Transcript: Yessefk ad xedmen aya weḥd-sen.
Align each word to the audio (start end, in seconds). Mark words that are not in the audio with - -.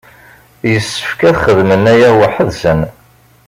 Yessefk 0.71 1.19
ad 1.29 1.35
xedmen 1.43 1.83
aya 1.93 2.09
weḥd-sen. 2.19 2.79